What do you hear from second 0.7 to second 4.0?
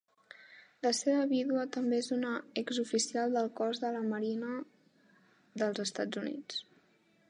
La seva vídua també és una exoficial del cos de